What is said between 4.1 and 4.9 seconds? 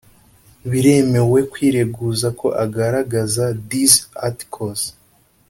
Article